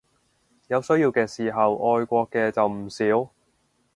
[0.65, 3.31] 有需要嘅時候愛國嘅就唔少